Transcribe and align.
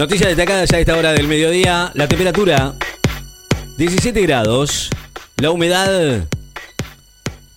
Noticias 0.00 0.28
destacadas 0.34 0.72
a 0.72 0.78
esta 0.80 0.96
hora 0.96 1.12
del 1.12 1.28
mediodía. 1.28 1.90
La 1.92 2.08
temperatura 2.08 2.72
17 3.76 4.18
grados. 4.22 4.88
La 5.36 5.50
humedad 5.50 6.26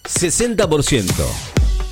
60%. 0.04 1.14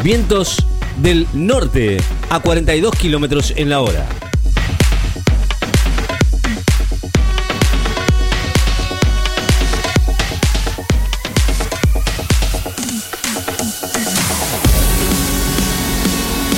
Vientos 0.03 0.57
del 0.97 1.25
norte 1.31 1.99
a 2.29 2.41
42 2.41 2.93
kilómetros 2.97 3.53
en 3.55 3.69
la 3.69 3.79
hora. 3.79 4.05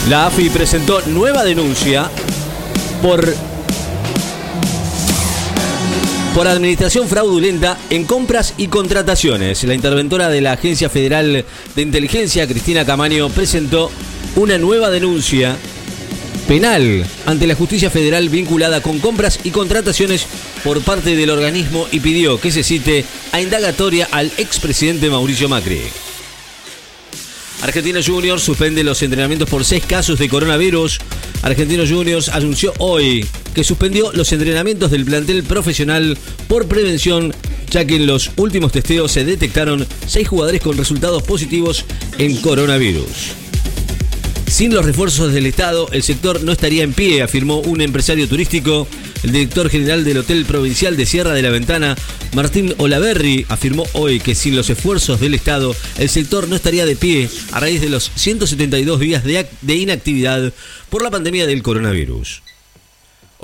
La 0.09 0.25
AFI 0.25 0.49
presentó 0.49 0.99
nueva 1.05 1.43
denuncia 1.43 2.09
por 3.03 3.52
por 6.33 6.47
administración 6.47 7.07
fraudulenta 7.07 7.77
en 7.91 8.05
compras 8.05 8.55
y 8.57 8.67
contrataciones. 8.67 9.63
La 9.65 9.75
interventora 9.75 10.29
de 10.29 10.41
la 10.41 10.53
Agencia 10.53 10.89
Federal 10.89 11.45
de 11.75 11.81
Inteligencia, 11.81 12.47
Cristina 12.47 12.85
Camaño, 12.85 13.29
presentó 13.29 13.91
una 14.35 14.57
nueva 14.57 14.89
denuncia 14.89 15.55
penal 16.47 17.05
ante 17.25 17.45
la 17.45 17.55
justicia 17.55 17.89
federal 17.91 18.29
vinculada 18.29 18.81
con 18.81 18.99
compras 18.99 19.39
y 19.43 19.51
contrataciones 19.51 20.25
por 20.63 20.81
parte 20.81 21.15
del 21.15 21.29
organismo 21.29 21.87
y 21.91 21.99
pidió 21.99 22.39
que 22.39 22.51
se 22.51 22.63
cite 22.63 23.05
a 23.31 23.39
indagatoria 23.39 24.07
al 24.11 24.31
expresidente 24.37 25.09
Mauricio 25.09 25.47
Macri. 25.47 25.81
Argentino 27.61 27.99
Juniors 28.03 28.43
suspende 28.43 28.83
los 28.83 29.01
entrenamientos 29.03 29.49
por 29.49 29.63
seis 29.63 29.85
casos 29.85 30.17
de 30.17 30.27
coronavirus. 30.29 30.99
Argentino 31.43 31.83
Juniors 31.87 32.29
anunció 32.29 32.73
hoy 32.79 33.25
que 33.53 33.63
suspendió 33.63 34.11
los 34.13 34.31
entrenamientos 34.31 34.91
del 34.91 35.05
plantel 35.05 35.43
profesional 35.43 36.17
por 36.47 36.67
prevención, 36.67 37.33
ya 37.69 37.85
que 37.85 37.95
en 37.95 38.07
los 38.07 38.31
últimos 38.37 38.71
testeos 38.71 39.11
se 39.11 39.25
detectaron 39.25 39.85
seis 40.07 40.27
jugadores 40.27 40.61
con 40.61 40.77
resultados 40.77 41.23
positivos 41.23 41.85
en 42.17 42.37
coronavirus. 42.37 43.43
Sin 44.53 44.71
los 44.71 44.85
refuerzos 44.85 45.33
del 45.33 45.47
Estado, 45.47 45.87
el 45.93 46.03
sector 46.03 46.43
no 46.43 46.51
estaría 46.51 46.83
en 46.83 46.93
pie, 46.93 47.23
afirmó 47.23 47.57
un 47.61 47.81
empresario 47.81 48.27
turístico. 48.27 48.87
El 49.23 49.31
director 49.31 49.67
general 49.67 50.03
del 50.03 50.19
Hotel 50.19 50.45
Provincial 50.45 50.95
de 50.95 51.07
Sierra 51.07 51.33
de 51.33 51.41
la 51.41 51.49
Ventana, 51.49 51.95
Martín 52.35 52.71
Olaverri, 52.77 53.47
afirmó 53.49 53.83
hoy 53.93 54.19
que 54.19 54.35
sin 54.35 54.55
los 54.55 54.69
esfuerzos 54.69 55.19
del 55.19 55.33
Estado, 55.33 55.75
el 55.97 56.07
sector 56.07 56.47
no 56.47 56.55
estaría 56.55 56.85
de 56.85 56.95
pie 56.95 57.31
a 57.51 57.61
raíz 57.61 57.81
de 57.81 57.89
los 57.89 58.11
172 58.13 58.99
días 58.99 59.23
de, 59.23 59.75
inactividad 59.75 60.53
por 60.91 61.01
la 61.01 61.09
pandemia 61.09 61.47
del 61.47 61.63
coronavirus. 61.63 62.43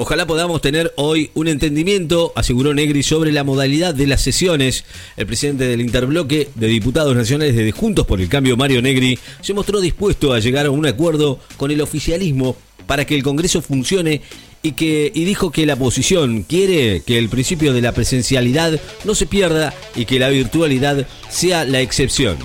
Ojalá 0.02 0.26
podamos 0.26 0.62
tener 0.62 0.94
hoy 0.96 1.30
un 1.34 1.50
entendimiento, 1.50 2.32
aseguró 2.34 2.74
Negri, 2.74 3.04
sobre 3.04 3.34
la 3.34 3.44
modalidad 3.44 3.94
de 3.94 4.08
las 4.08 4.22
sesiones. 4.22 4.86
El 5.18 5.28
presidente 5.28 5.66
del 5.66 5.82
interbloque 5.82 6.48
de 6.56 6.68
diputados 6.68 7.14
nacionales 7.18 7.54
de 7.54 7.70
Juntos 7.74 8.06
por 8.06 8.22
el 8.22 8.30
Cambio, 8.30 8.56
Mario 8.56 8.82
Negri, 8.82 9.20
se 9.42 9.54
mostró 9.54 9.82
dispuesto 9.82 10.32
a 10.32 10.40
llegar 10.40 10.68
a 10.68 10.72
un 10.72 10.86
acuerdo 10.86 11.42
con 11.58 11.70
el 11.70 11.82
oficialismo 11.82 12.56
para 12.88 13.04
que 13.04 13.14
el 13.14 13.24
Congreso 13.24 13.62
funcione 13.62 14.22
y, 14.64 14.72
que, 14.72 15.12
y 15.14 15.26
dijo 15.26 15.52
que 15.52 15.66
la 15.66 15.74
oposición 15.74 16.44
quiere 16.44 17.02
que 17.06 17.18
el 17.18 17.28
principio 17.28 17.74
de 17.74 17.82
la 17.82 17.92
presencialidad 17.92 18.80
no 19.04 19.16
se 19.16 19.26
pierda 19.26 19.74
y 19.98 20.06
que 20.06 20.18
la 20.18 20.30
virtualidad 20.30 21.06
sea 21.30 21.66
la 21.66 21.82
excepción. 21.82 22.38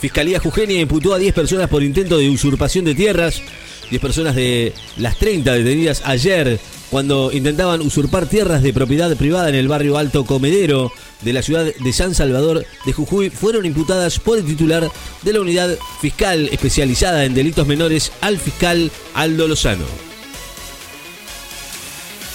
Fiscalía 0.00 0.38
Jujeña 0.38 0.74
imputó 0.74 1.14
a 1.14 1.18
10 1.18 1.32
personas 1.32 1.70
por 1.70 1.82
intento 1.82 2.18
de 2.18 2.28
usurpación 2.28 2.84
de 2.84 2.94
tierras. 2.94 3.42
10 3.90 4.00
personas 4.02 4.34
de 4.34 4.72
las 4.96 5.18
30 5.18 5.52
detenidas 5.52 6.02
ayer 6.04 6.58
cuando 6.90 7.30
intentaban 7.32 7.80
usurpar 7.80 8.26
tierras 8.26 8.62
de 8.62 8.72
propiedad 8.72 9.14
privada 9.16 9.48
en 9.48 9.54
el 9.54 9.68
barrio 9.68 9.98
Alto 9.98 10.24
Comedero 10.24 10.92
de 11.22 11.32
la 11.32 11.42
ciudad 11.42 11.64
de 11.64 11.92
San 11.92 12.14
Salvador 12.14 12.64
de 12.86 12.92
Jujuy 12.92 13.30
fueron 13.30 13.66
imputadas 13.66 14.18
por 14.18 14.38
el 14.38 14.44
titular 14.44 14.90
de 15.22 15.32
la 15.32 15.40
unidad 15.40 15.76
fiscal 16.00 16.48
especializada 16.52 17.24
en 17.24 17.34
delitos 17.34 17.66
menores 17.66 18.12
al 18.20 18.38
fiscal 18.38 18.90
Aldo 19.14 19.48
Lozano. 19.48 19.84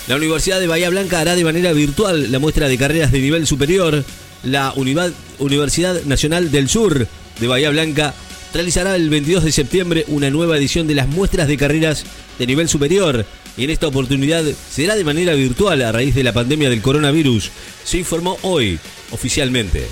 La 0.07 0.17
Universidad 0.17 0.59
de 0.59 0.67
Bahía 0.67 0.89
Blanca 0.89 1.21
hará 1.21 1.35
de 1.35 1.45
manera 1.45 1.71
virtual 1.71 2.29
la 2.31 2.39
muestra 2.39 2.67
de 2.67 2.77
carreras 2.77 3.11
de 3.11 3.19
nivel 3.19 3.47
superior. 3.47 4.03
La 4.43 4.73
Universidad 5.39 6.03
Nacional 6.03 6.51
del 6.51 6.67
Sur 6.67 7.07
de 7.39 7.47
Bahía 7.47 7.69
Blanca 7.69 8.13
realizará 8.53 8.95
el 8.95 9.09
22 9.09 9.43
de 9.43 9.51
septiembre 9.51 10.05
una 10.07 10.29
nueva 10.29 10.57
edición 10.57 10.87
de 10.87 10.95
las 10.95 11.07
muestras 11.07 11.47
de 11.47 11.57
carreras 11.57 12.05
de 12.37 12.47
nivel 12.47 12.69
superior 12.69 13.25
y 13.57 13.63
en 13.63 13.69
esta 13.69 13.87
oportunidad 13.87 14.43
será 14.69 14.95
de 14.95 15.03
manera 15.03 15.33
virtual 15.33 15.81
a 15.81 15.91
raíz 15.91 16.15
de 16.15 16.23
la 16.23 16.33
pandemia 16.33 16.69
del 16.69 16.81
coronavirus, 16.81 17.51
se 17.83 17.97
informó 17.97 18.37
hoy 18.41 18.79
oficialmente. 19.11 19.85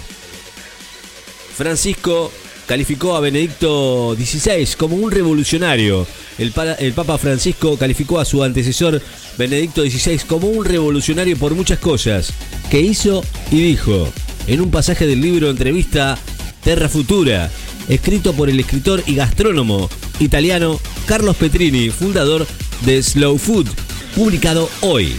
Francisco 1.55 2.31
calificó 2.66 3.16
a 3.16 3.19
Benedicto 3.19 4.16
XVI 4.16 4.67
como 4.77 4.95
un 4.95 5.11
revolucionario. 5.11 6.07
El, 6.38 6.51
Papa 6.51 7.17
Francisco 7.17 7.77
calificó 7.77 8.19
a 8.19 8.25
su 8.25 8.44
antecesor 8.44 9.01
Benedicto 9.38 9.83
XVI 9.83 10.19
como 10.25 10.47
un 10.47 10.66
revolucionario 10.66 11.38
por 11.38 11.53
muchas 11.53 11.79
cosas 11.79 12.33
que 12.69 12.79
hizo 12.79 13.23
y 13.51 13.61
dijo 13.61 14.07
en 14.47 14.61
un 14.61 14.71
pasaje 14.71 15.05
del 15.05 15.21
libro 15.21 15.50
Entrevista 15.50 16.17
Terra 16.63 16.89
Futura, 16.89 17.51
escrito 17.88 18.34
por 18.34 18.50
el 18.50 18.59
escritor 18.59 19.03
y 19.06 19.16
gastrónomo 19.16 19.90
italiano 20.19 20.80
Carlos 21.06 21.36
Petrini, 21.36 21.90
fundador 21.90 22.47
de 22.86 23.02
Slow 23.02 23.38
Food, 23.38 23.68
publicado 24.16 24.69
hoy. 24.81 25.16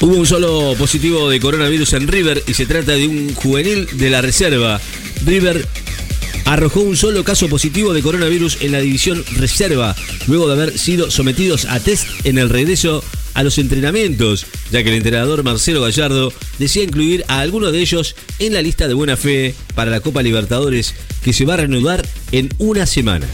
Hubo 0.00 0.14
un 0.14 0.26
solo 0.26 0.74
positivo 0.78 1.28
de 1.30 1.40
coronavirus 1.40 1.94
en 1.94 2.08
River 2.08 2.42
y 2.46 2.54
se 2.54 2.66
trata 2.66 2.92
de 2.92 3.08
un 3.08 3.34
juvenil 3.34 3.88
de 3.94 4.10
la 4.10 4.20
reserva. 4.20 4.80
River 5.24 5.66
arrojó 6.44 6.80
un 6.80 6.96
solo 6.96 7.24
caso 7.24 7.48
positivo 7.48 7.92
de 7.92 8.02
coronavirus 8.02 8.58
en 8.60 8.72
la 8.72 8.80
división 8.80 9.24
reserva, 9.36 9.96
luego 10.26 10.46
de 10.46 10.54
haber 10.54 10.78
sido 10.78 11.10
sometidos 11.10 11.64
a 11.64 11.80
test 11.80 12.06
en 12.24 12.38
el 12.38 12.50
regreso 12.50 13.02
a 13.36 13.42
los 13.42 13.58
entrenamientos, 13.58 14.46
ya 14.72 14.82
que 14.82 14.88
el 14.88 14.96
entrenador 14.96 15.44
Marcelo 15.44 15.82
Gallardo 15.82 16.32
decía 16.58 16.82
incluir 16.82 17.22
a 17.28 17.40
algunos 17.40 17.70
de 17.70 17.80
ellos 17.80 18.16
en 18.38 18.54
la 18.54 18.62
lista 18.62 18.88
de 18.88 18.94
buena 18.94 19.18
fe 19.18 19.54
para 19.74 19.90
la 19.90 20.00
Copa 20.00 20.22
Libertadores 20.22 20.94
que 21.22 21.34
se 21.34 21.44
va 21.44 21.52
a 21.52 21.58
reanudar 21.58 22.02
en 22.32 22.48
una 22.56 22.86
semana. 22.86 23.26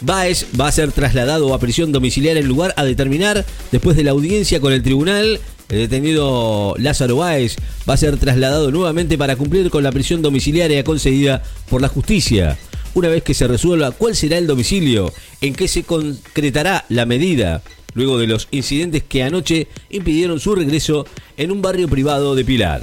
Baez 0.00 0.46
va 0.58 0.68
a 0.68 0.72
ser 0.72 0.92
trasladado 0.92 1.52
a 1.52 1.60
prisión 1.60 1.92
domiciliaria 1.92 2.40
en 2.40 2.48
lugar 2.48 2.72
a 2.78 2.84
determinar 2.84 3.44
después 3.70 3.94
de 3.94 4.04
la 4.04 4.12
audiencia 4.12 4.60
con 4.60 4.72
el 4.72 4.82
tribunal. 4.82 5.40
El 5.68 5.78
detenido 5.78 6.74
Lázaro 6.78 7.16
Báez 7.16 7.56
va 7.88 7.94
a 7.94 7.98
ser 7.98 8.16
trasladado 8.16 8.70
nuevamente 8.70 9.18
para 9.18 9.36
cumplir 9.36 9.68
con 9.68 9.82
la 9.82 9.92
prisión 9.92 10.22
domiciliaria 10.22 10.84
concedida 10.84 11.42
por 11.68 11.82
la 11.82 11.88
justicia 11.88 12.56
una 12.94 13.08
vez 13.08 13.22
que 13.22 13.34
se 13.34 13.46
resuelva 13.46 13.92
cuál 13.92 14.16
será 14.16 14.38
el 14.38 14.46
domicilio, 14.46 15.12
en 15.40 15.54
qué 15.54 15.68
se 15.68 15.82
concretará 15.82 16.84
la 16.88 17.06
medida, 17.06 17.62
luego 17.94 18.18
de 18.18 18.26
los 18.26 18.48
incidentes 18.50 19.02
que 19.02 19.22
anoche 19.22 19.68
impidieron 19.90 20.40
su 20.40 20.54
regreso 20.54 21.06
en 21.36 21.50
un 21.50 21.62
barrio 21.62 21.88
privado 21.88 22.34
de 22.34 22.44
Pilar. 22.44 22.82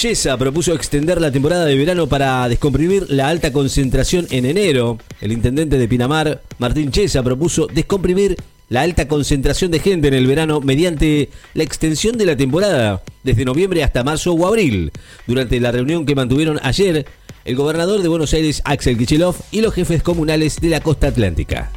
Yesa 0.00 0.36
propuso 0.36 0.74
extender 0.74 1.20
la 1.20 1.30
temporada 1.30 1.66
de 1.66 1.76
verano 1.76 2.08
para 2.08 2.48
descomprimir 2.48 3.06
la 3.10 3.28
alta 3.28 3.52
concentración 3.52 4.26
en 4.30 4.44
enero. 4.44 4.98
El 5.20 5.30
intendente 5.30 5.78
de 5.78 5.86
Pinamar, 5.86 6.42
Martín 6.58 6.90
Chesa, 6.90 7.22
propuso 7.22 7.68
descomprimir 7.72 8.36
la 8.68 8.82
alta 8.82 9.06
concentración 9.06 9.70
de 9.70 9.78
gente 9.78 10.08
en 10.08 10.14
el 10.14 10.26
verano 10.26 10.60
mediante 10.60 11.30
la 11.54 11.62
extensión 11.62 12.18
de 12.18 12.26
la 12.26 12.36
temporada 12.36 13.02
desde 13.24 13.44
noviembre 13.44 13.82
hasta 13.82 14.04
marzo 14.04 14.32
o 14.32 14.46
abril. 14.46 14.92
Durante 15.26 15.58
la 15.58 15.72
reunión 15.72 16.06
que 16.06 16.14
mantuvieron 16.14 16.60
ayer, 16.62 17.06
el 17.44 17.56
gobernador 17.56 18.02
de 18.02 18.08
Buenos 18.08 18.32
Aires, 18.32 18.62
Axel 18.64 18.96
Kicillof, 18.96 19.40
y 19.50 19.60
los 19.60 19.74
jefes 19.74 20.02
comunales 20.02 20.60
de 20.60 20.68
la 20.68 20.80
costa 20.80 21.08
atlántica. 21.08 21.72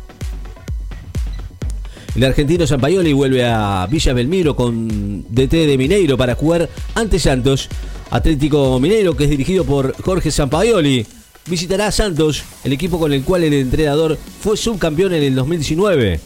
El 2.15 2.23
argentino 2.23 2.65
Sampaioli 2.65 3.13
vuelve 3.13 3.45
a 3.45 3.87
Villa 3.89 4.13
Belmiro 4.13 4.55
con 4.55 5.23
DT 5.29 5.51
de 5.67 5.77
Mineiro 5.77 6.17
para 6.17 6.35
jugar 6.35 6.67
ante 6.95 7.19
Santos. 7.19 7.69
Atlético 8.09 8.79
Mineiro, 8.79 9.15
que 9.15 9.25
es 9.25 9.29
dirigido 9.29 9.65
por 9.65 9.93
Jorge 10.01 10.31
Sampaioli, 10.31 11.05
visitará 11.47 11.87
a 11.87 11.91
Santos, 11.91 12.43
el 12.63 12.73
equipo 12.73 12.97
con 12.97 13.13
el 13.13 13.23
cual 13.23 13.43
el 13.43 13.53
entrenador 13.53 14.17
fue 14.39 14.57
subcampeón 14.57 15.13
en 15.13 15.23
el 15.23 15.35
2019. 15.35 16.19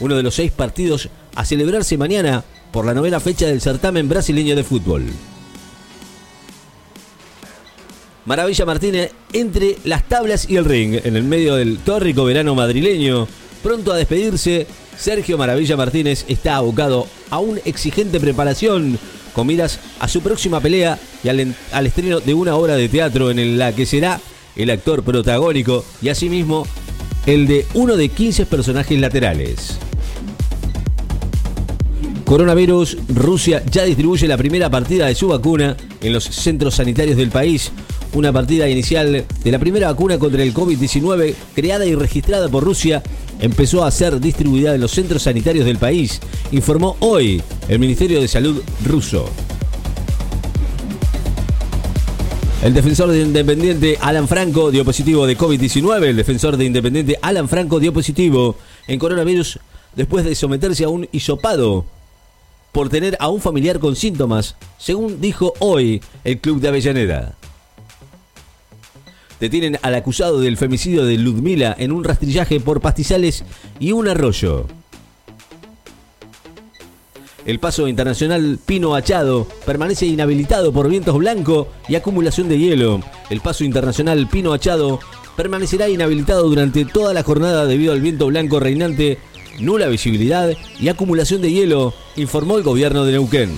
Uno 0.00 0.16
de 0.16 0.22
los 0.22 0.34
seis 0.34 0.52
partidos 0.52 1.08
a 1.34 1.44
celebrarse 1.44 1.96
mañana 1.96 2.44
por 2.72 2.84
la 2.84 2.94
novena 2.94 3.20
fecha 3.20 3.46
del 3.46 3.60
certamen 3.60 4.08
brasileño 4.08 4.56
de 4.56 4.64
fútbol. 4.64 5.06
Maravilla 8.24 8.66
Martínez 8.66 9.12
entre 9.32 9.78
las 9.84 10.06
tablas 10.06 10.48
y 10.50 10.56
el 10.56 10.66
ring, 10.66 11.00
en 11.02 11.16
el 11.16 11.24
medio 11.24 11.54
del 11.54 11.78
tórrico 11.78 12.24
verano 12.24 12.54
madrileño. 12.54 13.26
Pronto 13.62 13.92
a 13.92 13.96
despedirse, 13.96 14.66
Sergio 14.98 15.38
Maravilla 15.38 15.76
Martínez 15.76 16.24
está 16.28 16.56
abocado 16.56 17.06
a 17.30 17.38
una 17.38 17.60
exigente 17.64 18.20
preparación 18.20 18.98
con 19.32 19.46
miras 19.46 19.80
a 20.00 20.08
su 20.08 20.20
próxima 20.20 20.60
pelea 20.60 20.98
y 21.24 21.28
al, 21.28 21.54
al 21.72 21.86
estreno 21.86 22.20
de 22.20 22.34
una 22.34 22.54
obra 22.56 22.76
de 22.76 22.88
teatro 22.88 23.30
en 23.30 23.56
la 23.58 23.72
que 23.72 23.86
será 23.86 24.20
el 24.56 24.70
actor 24.70 25.02
protagónico, 25.04 25.84
y 26.02 26.08
asimismo 26.08 26.66
el 27.26 27.46
de 27.46 27.66
uno 27.74 27.96
de 27.96 28.08
15 28.08 28.46
personajes 28.46 28.98
laterales. 28.98 29.78
Coronavirus, 32.28 32.98
Rusia 33.08 33.62
ya 33.70 33.84
distribuye 33.84 34.28
la 34.28 34.36
primera 34.36 34.68
partida 34.68 35.06
de 35.06 35.14
su 35.14 35.28
vacuna 35.28 35.78
en 36.02 36.12
los 36.12 36.24
centros 36.24 36.74
sanitarios 36.74 37.16
del 37.16 37.30
país. 37.30 37.72
Una 38.12 38.34
partida 38.34 38.68
inicial 38.68 39.24
de 39.42 39.50
la 39.50 39.58
primera 39.58 39.86
vacuna 39.86 40.18
contra 40.18 40.42
el 40.42 40.52
COVID-19 40.52 41.34
creada 41.54 41.86
y 41.86 41.94
registrada 41.94 42.50
por 42.50 42.64
Rusia 42.64 43.02
empezó 43.40 43.82
a 43.82 43.90
ser 43.90 44.20
distribuida 44.20 44.74
en 44.74 44.82
los 44.82 44.90
centros 44.90 45.22
sanitarios 45.22 45.64
del 45.64 45.78
país, 45.78 46.20
informó 46.52 46.98
hoy 47.00 47.42
el 47.66 47.78
Ministerio 47.78 48.20
de 48.20 48.28
Salud 48.28 48.62
ruso. 48.84 49.30
El 52.62 52.74
defensor 52.74 53.10
de 53.10 53.22
Independiente 53.22 53.96
Alan 54.02 54.28
Franco 54.28 54.70
dio 54.70 54.84
positivo 54.84 55.26
de 55.26 55.38
COVID-19. 55.38 56.04
El 56.04 56.16
defensor 56.16 56.58
de 56.58 56.66
Independiente 56.66 57.18
Alan 57.22 57.48
Franco 57.48 57.80
dio 57.80 57.94
positivo 57.94 58.54
en 58.86 58.98
coronavirus 58.98 59.60
después 59.96 60.26
de 60.26 60.34
someterse 60.34 60.84
a 60.84 60.90
un 60.90 61.08
hisopado 61.10 61.86
por 62.72 62.88
tener 62.88 63.16
a 63.20 63.28
un 63.28 63.40
familiar 63.40 63.78
con 63.78 63.96
síntomas, 63.96 64.56
según 64.78 65.20
dijo 65.20 65.54
hoy 65.58 66.02
el 66.24 66.40
club 66.40 66.60
de 66.60 66.68
Avellaneda. 66.68 67.36
Detienen 69.40 69.78
al 69.82 69.94
acusado 69.94 70.40
del 70.40 70.56
femicidio 70.56 71.04
de 71.04 71.16
Ludmila 71.16 71.74
en 71.78 71.92
un 71.92 72.04
rastrillaje 72.04 72.58
por 72.60 72.80
pastizales 72.80 73.44
y 73.78 73.92
un 73.92 74.08
arroyo. 74.08 74.66
El 77.46 77.60
paso 77.60 77.88
internacional 77.88 78.58
Pino 78.66 78.94
Achado 78.94 79.46
permanece 79.64 80.04
inhabilitado 80.04 80.72
por 80.72 80.88
vientos 80.88 81.16
blanco 81.16 81.68
y 81.88 81.94
acumulación 81.94 82.48
de 82.48 82.58
hielo. 82.58 83.00
El 83.30 83.40
paso 83.40 83.64
internacional 83.64 84.28
Pino 84.28 84.52
Achado 84.52 85.00
permanecerá 85.34 85.88
inhabilitado 85.88 86.48
durante 86.48 86.84
toda 86.84 87.14
la 87.14 87.22
jornada 87.22 87.64
debido 87.64 87.92
al 87.92 88.00
viento 88.00 88.26
blanco 88.26 88.60
reinante 88.60 89.18
nula 89.58 89.88
visibilidad 89.88 90.50
y 90.80 90.88
acumulación 90.88 91.42
de 91.42 91.52
hielo, 91.52 91.94
informó 92.16 92.56
el 92.56 92.62
gobierno 92.62 93.04
de 93.04 93.12
Neuquén. 93.12 93.50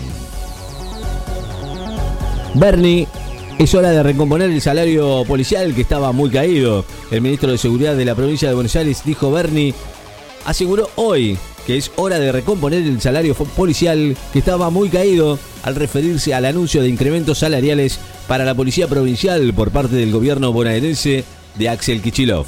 Bernie, 2.54 3.06
es 3.58 3.74
hora 3.74 3.90
de 3.90 4.02
recomponer 4.02 4.50
el 4.50 4.60
salario 4.60 5.24
policial 5.26 5.74
que 5.74 5.82
estaba 5.82 6.12
muy 6.12 6.30
caído. 6.30 6.84
El 7.10 7.20
ministro 7.20 7.52
de 7.52 7.58
Seguridad 7.58 7.94
de 7.94 8.04
la 8.04 8.14
provincia 8.14 8.48
de 8.48 8.54
Buenos 8.54 8.74
Aires 8.74 9.02
dijo 9.04 9.30
Bernie, 9.30 9.74
aseguró 10.44 10.88
hoy 10.96 11.38
que 11.66 11.76
es 11.76 11.90
hora 11.96 12.18
de 12.18 12.32
recomponer 12.32 12.82
el 12.82 13.00
salario 13.00 13.34
policial 13.34 14.16
que 14.32 14.38
estaba 14.38 14.70
muy 14.70 14.88
caído 14.88 15.38
al 15.62 15.74
referirse 15.74 16.34
al 16.34 16.46
anuncio 16.46 16.82
de 16.82 16.88
incrementos 16.88 17.38
salariales 17.38 18.00
para 18.26 18.44
la 18.44 18.54
policía 18.54 18.88
provincial 18.88 19.52
por 19.54 19.70
parte 19.70 19.96
del 19.96 20.10
gobierno 20.10 20.52
bonaerense 20.52 21.24
de 21.56 21.68
Axel 21.68 22.00
Kichilov. 22.00 22.46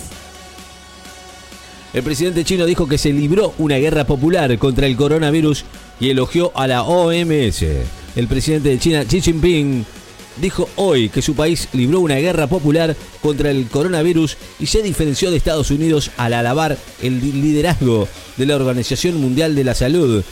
El 1.93 2.03
presidente 2.03 2.45
chino 2.45 2.65
dijo 2.65 2.89
que 2.89 2.97
se 2.97 3.13
libró 3.13 3.53
una 3.59 3.77
guerra 3.77 4.07
popular 4.07 4.57
contra 4.59 4.87
el 4.87 4.97
coronavirus 4.97 5.65
y 6.01 6.09
elogió 6.09 6.51
a 6.55 6.67
la 6.67 6.85
OMS. 6.85 7.65
El 8.17 8.29
presidente 8.29 8.71
de 8.71 8.79
China, 8.79 9.05
Xi 9.05 9.21
Jinping, 9.21 9.85
dijo 10.41 10.71
hoy 10.77 11.11
que 11.11 11.21
su 11.21 11.35
país 11.35 11.69
libró 11.75 12.01
una 12.01 12.17
guerra 12.17 12.47
popular 12.47 12.97
contra 13.21 13.51
el 13.51 13.67
coronavirus 13.67 14.39
y 14.59 14.67
se 14.67 14.83
diferenció 14.83 15.31
de 15.31 15.37
Estados 15.37 15.71
Unidos 15.71 16.11
al 16.17 16.33
alabar 16.33 16.79
el 17.03 17.21
liderazgo 17.21 18.09
de 18.39 18.47
la 18.47 18.57
Organización 18.57 19.21
Mundial 19.21 19.55
de 19.55 19.65
la 19.65 19.75
Salud 19.75 20.25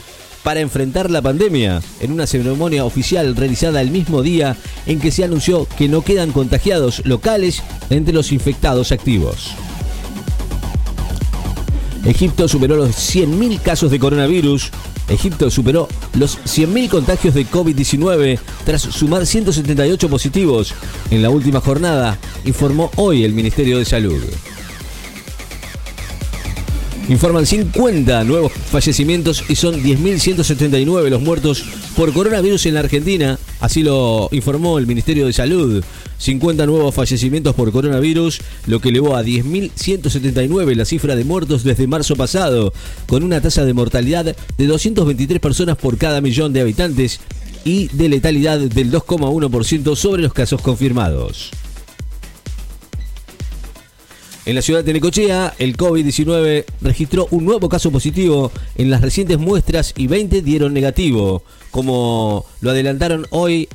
para 0.43 0.61
enfrentar 0.61 1.11
la 1.11 1.21
pandemia 1.21 1.83
en 1.99 2.11
una 2.11 2.25
ceremonia 2.25 2.85
oficial 2.85 3.35
realizada 3.35 3.81
el 3.81 3.91
mismo 3.91 4.23
día 4.23 4.57
en 4.87 4.99
que 4.99 5.11
se 5.11 5.23
anunció 5.23 5.67
que 5.77 5.87
no 5.87 6.01
quedan 6.01 6.31
contagiados 6.31 7.05
locales 7.05 7.61
entre 7.91 8.15
los 8.15 8.31
infectados 8.31 8.91
activos. 8.91 9.51
Egipto 12.05 12.47
superó 12.47 12.75
los 12.77 12.89
100.000 12.89 13.61
casos 13.61 13.91
de 13.91 13.99
coronavirus. 13.99 14.71
Egipto 15.07 15.51
superó 15.51 15.87
los 16.17 16.39
100.000 16.39 16.89
contagios 16.89 17.33
de 17.33 17.45
COVID-19 17.45 18.39
tras 18.65 18.81
sumar 18.81 19.25
178 19.25 20.09
positivos 20.09 20.73
en 21.11 21.21
la 21.21 21.29
última 21.29 21.59
jornada, 21.61 22.17
informó 22.45 22.89
hoy 22.95 23.23
el 23.23 23.33
Ministerio 23.33 23.77
de 23.77 23.85
Salud. 23.85 24.21
Informan 27.09 27.45
50 27.45 28.23
nuevos 28.23 28.51
fallecimientos 28.53 29.43
y 29.49 29.55
son 29.55 29.83
10.179 29.83 31.09
los 31.09 31.21
muertos 31.21 31.63
por 31.95 32.13
coronavirus 32.13 32.67
en 32.67 32.75
la 32.75 32.79
Argentina, 32.79 33.37
así 33.61 33.83
lo 33.83 34.27
informó 34.31 34.77
el 34.77 34.87
Ministerio 34.87 35.25
de 35.25 35.33
Salud. 35.33 35.83
50 36.17 36.65
nuevos 36.65 36.93
fallecimientos 36.93 37.55
por 37.55 37.71
coronavirus, 37.71 38.41
lo 38.67 38.79
que 38.79 38.89
elevó 38.89 39.15
a 39.15 39.23
10.179 39.23 40.75
la 40.75 40.85
cifra 40.85 41.15
de 41.15 41.23
muertos 41.23 41.63
desde 41.63 41.87
marzo 41.87 42.15
pasado, 42.15 42.73
con 43.07 43.23
una 43.23 43.41
tasa 43.41 43.63
de 43.65 43.73
mortalidad 43.73 44.35
de 44.57 44.67
223 44.67 45.39
personas 45.39 45.77
por 45.77 45.97
cada 45.97 46.21
millón 46.21 46.53
de 46.53 46.61
habitantes 46.61 47.21
y 47.63 47.87
de 47.89 48.09
letalidad 48.09 48.59
del 48.59 48.91
2,1% 48.91 49.95
sobre 49.95 50.23
los 50.23 50.33
casos 50.33 50.61
confirmados. 50.61 51.51
En 54.43 54.55
la 54.55 54.63
ciudad 54.63 54.83
de 54.83 54.93
Necochea, 54.93 55.53
el 55.59 55.77
COVID-19 55.77 56.65
registró 56.81 57.27
un 57.29 57.45
nuevo 57.45 57.69
caso 57.69 57.91
positivo 57.91 58.51
en 58.75 58.89
las 58.89 59.01
recientes 59.01 59.37
muestras 59.37 59.93
y 59.95 60.07
20 60.07 60.41
dieron 60.41 60.73
negativo. 60.73 61.43
Como 61.69 62.47
lo 62.59 62.71
adelantaron 62.71 63.27
hoy, 63.29 63.69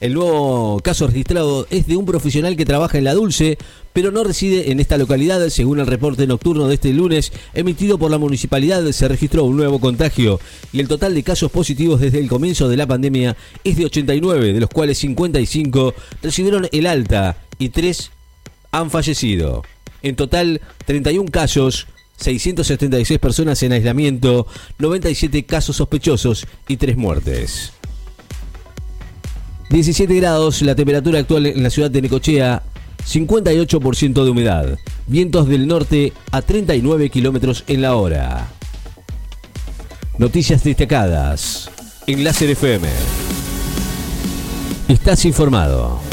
el 0.00 0.14
nuevo 0.14 0.80
caso 0.80 1.08
registrado 1.08 1.66
es 1.68 1.86
de 1.86 1.98
un 1.98 2.06
profesional 2.06 2.56
que 2.56 2.64
trabaja 2.64 2.96
en 2.96 3.04
La 3.04 3.12
Dulce, 3.12 3.58
pero 3.92 4.10
no 4.10 4.24
reside 4.24 4.72
en 4.72 4.80
esta 4.80 4.96
localidad. 4.96 5.46
Según 5.50 5.78
el 5.78 5.86
reporte 5.86 6.26
nocturno 6.26 6.68
de 6.68 6.76
este 6.76 6.94
lunes 6.94 7.30
emitido 7.52 7.98
por 7.98 8.10
la 8.10 8.16
municipalidad, 8.16 8.90
se 8.92 9.08
registró 9.08 9.44
un 9.44 9.58
nuevo 9.58 9.78
contagio 9.78 10.40
y 10.72 10.80
el 10.80 10.88
total 10.88 11.14
de 11.14 11.22
casos 11.22 11.50
positivos 11.50 12.00
desde 12.00 12.18
el 12.18 12.30
comienzo 12.30 12.70
de 12.70 12.78
la 12.78 12.86
pandemia 12.86 13.36
es 13.62 13.76
de 13.76 13.84
89, 13.84 14.54
de 14.54 14.60
los 14.60 14.70
cuales 14.70 14.96
55 14.96 15.92
recibieron 16.22 16.66
el 16.72 16.86
alta 16.86 17.36
y 17.58 17.68
3 17.68 18.10
han 18.72 18.90
fallecido. 18.90 19.64
En 20.02 20.16
total, 20.16 20.60
31 20.86 21.30
casos, 21.30 21.86
676 22.18 23.18
personas 23.18 23.62
en 23.62 23.72
aislamiento, 23.72 24.46
97 24.78 25.44
casos 25.44 25.76
sospechosos 25.76 26.46
y 26.66 26.76
3 26.76 26.96
muertes. 26.96 27.72
17 29.70 30.14
grados 30.14 30.62
la 30.62 30.74
temperatura 30.74 31.18
actual 31.18 31.46
en 31.46 31.62
la 31.62 31.70
ciudad 31.70 31.90
de 31.90 32.02
Necochea, 32.02 32.62
58% 33.06 34.24
de 34.24 34.30
humedad, 34.30 34.78
vientos 35.06 35.48
del 35.48 35.66
norte 35.66 36.12
a 36.32 36.42
39 36.42 37.10
kilómetros 37.10 37.64
en 37.66 37.82
la 37.82 37.94
hora. 37.96 38.48
Noticias 40.18 40.64
destacadas 40.64 41.70
en 42.06 42.24
Láser 42.24 42.50
FM. 42.50 42.88
Estás 44.88 45.24
informado. 45.26 46.07